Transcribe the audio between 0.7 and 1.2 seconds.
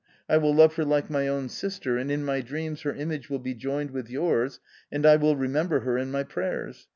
her like